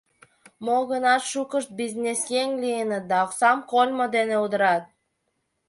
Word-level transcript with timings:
Мо-гынат 0.65 1.23
шукышт 1.31 1.69
бизнесъеҥ 1.79 2.49
лийыныт 2.61 3.03
да 3.09 3.15
оксам 3.25 3.57
кольмо 3.71 4.05
дене 4.15 4.35
удырат. 4.45 4.83